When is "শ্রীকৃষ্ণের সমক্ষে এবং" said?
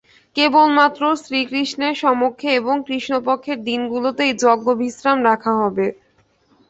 1.21-2.75